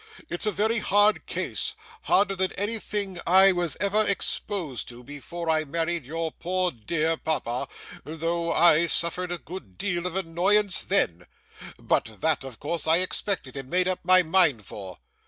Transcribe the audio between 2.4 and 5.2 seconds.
anything I was ever exposed to,